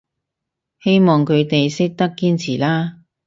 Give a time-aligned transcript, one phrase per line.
[0.79, 3.01] 希望佢哋識得堅持啦